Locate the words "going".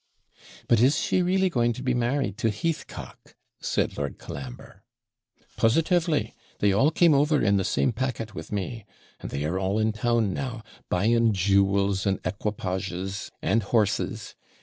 1.47-1.73